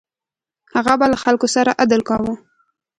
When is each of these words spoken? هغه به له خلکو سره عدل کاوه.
هغه 0.73 0.93
به 0.99 1.05
له 1.11 1.17
خلکو 1.23 1.47
سره 1.55 1.71
عدل 1.81 2.01
کاوه. 2.09 2.33